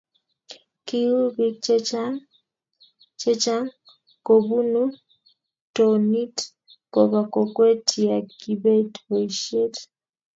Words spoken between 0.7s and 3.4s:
kiuu biik che